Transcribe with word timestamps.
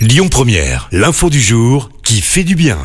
Lyon 0.00 0.28
Première, 0.30 0.88
l'info 0.92 1.28
du 1.28 1.42
jour 1.42 1.90
qui 2.02 2.22
fait 2.22 2.42
du 2.42 2.54
bien. 2.54 2.78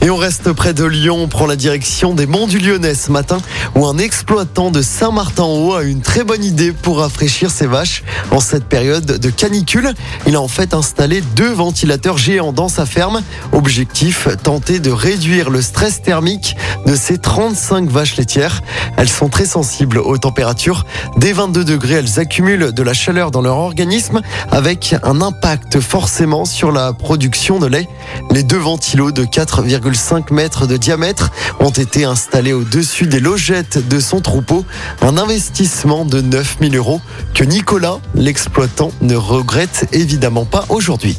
Et 0.00 0.10
on 0.10 0.16
reste 0.16 0.52
près 0.52 0.74
de 0.74 0.84
Lyon, 0.84 1.16
on 1.18 1.26
prend 1.26 1.46
la 1.46 1.56
direction 1.56 2.14
des 2.14 2.26
Monts 2.26 2.46
du 2.46 2.58
Lyonnais 2.58 2.94
ce 2.94 3.10
matin, 3.10 3.38
où 3.74 3.84
un 3.86 3.98
exploitant 3.98 4.70
de 4.70 4.80
Saint-Martin-en-Haut 4.80 5.74
a 5.74 5.82
une 5.82 6.02
très 6.02 6.22
bonne 6.22 6.44
idée 6.44 6.72
pour 6.72 6.98
rafraîchir 6.98 7.50
ses 7.50 7.66
vaches 7.66 8.04
en 8.30 8.38
cette 8.38 8.66
période 8.66 9.04
de 9.04 9.30
canicule. 9.30 9.92
Il 10.26 10.36
a 10.36 10.40
en 10.40 10.46
fait 10.46 10.72
installé 10.72 11.20
deux 11.34 11.50
ventilateurs 11.50 12.16
géants 12.16 12.52
dans 12.52 12.68
sa 12.68 12.86
ferme. 12.86 13.22
Objectif, 13.52 14.28
tenter 14.42 14.78
de 14.78 14.90
réduire 14.90 15.50
le 15.50 15.62
stress 15.62 16.00
thermique 16.00 16.54
de 16.86 16.94
ces 16.94 17.18
35 17.18 17.88
vaches 17.88 18.16
laitières. 18.16 18.62
Elles 18.96 19.08
sont 19.08 19.28
très 19.28 19.46
sensibles 19.46 19.98
aux 19.98 20.18
températures. 20.18 20.84
Dès 21.16 21.32
22 21.32 21.64
degrés, 21.64 21.94
elles 21.94 22.18
accumulent 22.18 22.72
de 22.72 22.82
la 22.82 22.94
chaleur 22.94 23.30
dans 23.30 23.42
leur 23.42 23.56
organisme 23.56 24.20
avec 24.50 24.94
un 25.02 25.20
impact 25.20 25.80
forcément 25.80 26.44
sur 26.44 26.72
la 26.72 26.92
production 26.92 27.58
de 27.58 27.66
lait. 27.66 27.88
Les 28.30 28.42
deux 28.42 28.58
ventilos 28.58 29.12
de 29.12 29.24
4,5 29.24 30.32
mètres 30.32 30.66
de 30.66 30.76
diamètre 30.76 31.30
ont 31.60 31.70
été 31.70 32.04
installés 32.04 32.52
au-dessus 32.52 33.06
des 33.06 33.20
logettes 33.20 33.88
de 33.88 34.00
son 34.00 34.20
troupeau. 34.20 34.64
Un 35.02 35.18
investissement 35.18 36.04
de 36.04 36.20
9000 36.20 36.76
euros 36.76 37.00
que 37.34 37.44
Nicolas, 37.44 37.98
l'exploitant, 38.14 38.90
ne 39.00 39.16
regrette 39.16 39.88
évidemment 39.92 40.44
pas 40.44 40.64
aujourd'hui. 40.68 41.18